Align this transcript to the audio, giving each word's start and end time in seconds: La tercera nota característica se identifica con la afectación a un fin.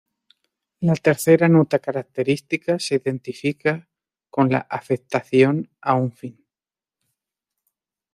La 0.89 0.93
tercera 0.95 1.47
nota 1.49 1.77
característica 1.79 2.79
se 2.79 2.95
identifica 2.95 3.87
con 4.31 4.49
la 4.49 4.65
afectación 4.67 5.69
a 5.79 5.93
un 5.93 6.11
fin. 6.11 6.43